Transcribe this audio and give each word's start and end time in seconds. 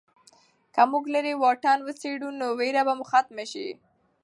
که 0.73 0.81
موږ 0.91 1.03
لیرې 1.13 1.33
واټن 1.41 1.79
وڅېړو 1.83 2.29
نو 2.39 2.47
ویره 2.59 2.81
به 2.87 2.93
مو 2.99 3.05
ختمه 3.11 3.45
شي. 3.51 3.67